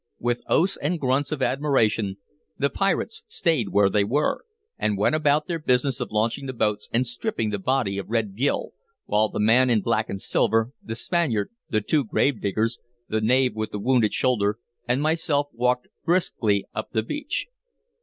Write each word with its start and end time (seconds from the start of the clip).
With 0.17 0.41
oaths 0.47 0.77
and 0.81 0.99
grunts 0.99 1.31
of 1.31 1.43
admiration 1.43 2.17
the 2.57 2.71
pirates 2.71 3.21
stayed 3.27 3.69
where 3.69 3.87
they 3.87 4.03
were, 4.03 4.45
and 4.79 4.97
went 4.97 5.13
about 5.13 5.45
their 5.45 5.59
business 5.59 5.99
of 5.99 6.09
launching 6.09 6.47
the 6.47 6.53
boats 6.53 6.89
and 6.91 7.05
stripping 7.05 7.51
the 7.51 7.59
body 7.59 7.99
of 7.99 8.09
Red 8.09 8.35
Gil, 8.35 8.71
while 9.05 9.29
the 9.29 9.39
man 9.39 9.69
in 9.69 9.81
black 9.81 10.09
and 10.09 10.19
silver, 10.19 10.71
the 10.81 10.95
Spaniard, 10.95 11.51
the 11.69 11.81
two 11.81 12.03
gravediggers, 12.03 12.79
the 13.09 13.21
knave 13.21 13.53
with 13.55 13.69
the 13.69 13.77
wounded 13.79 14.11
shoulder, 14.11 14.57
and 14.87 15.03
myself 15.03 15.49
walked 15.53 15.87
briskly 16.03 16.65
up 16.73 16.93
the 16.93 17.03
beach. 17.03 17.45